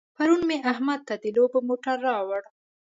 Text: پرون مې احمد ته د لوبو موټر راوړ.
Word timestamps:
پرون 0.15 0.41
مې 0.47 0.57
احمد 0.71 0.99
ته 1.07 1.15
د 1.23 1.25
لوبو 1.35 1.59
موټر 1.67 1.97
راوړ. 2.07 2.43